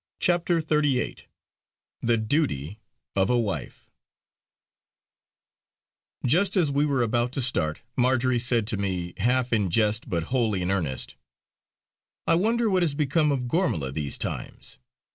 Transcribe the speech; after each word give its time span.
CHAPTER 0.19 0.61
XXXVIII 0.61 1.27
THE 2.01 2.17
DUTY 2.17 2.79
OF 3.15 3.29
A 3.29 3.37
WIFE 3.37 3.91
Just 6.25 6.57
as 6.57 6.71
we 6.71 6.87
were 6.87 7.03
about 7.03 7.31
to 7.33 7.39
start 7.43 7.81
Marjory 7.95 8.39
said 8.39 8.65
to 8.69 8.77
me, 8.77 9.13
half 9.17 9.53
in 9.53 9.69
jest 9.69 10.09
but 10.09 10.23
wholly 10.33 10.63
in 10.63 10.71
earnest: 10.71 11.17
"I 12.25 12.33
wonder 12.33 12.67
what 12.67 12.81
has 12.81 12.95
become 12.95 13.31
of 13.31 13.47
Gormala 13.47 13.91
these 13.93 14.17
times. 14.17 14.79